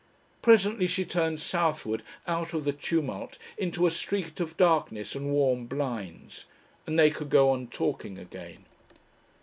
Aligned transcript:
Presently 0.41 0.87
she 0.87 1.05
turned 1.05 1.39
southward 1.39 2.01
out 2.25 2.55
of 2.55 2.63
the 2.63 2.73
tumult 2.73 3.37
into 3.55 3.85
a 3.85 3.91
street 3.91 4.39
of 4.39 4.57
darkness 4.57 5.13
and 5.13 5.29
warm 5.29 5.67
blinds, 5.67 6.45
and 6.87 6.97
they 6.97 7.11
could 7.11 7.29
go 7.29 7.51
on 7.51 7.67
talking 7.67 8.17
again. 8.17 8.65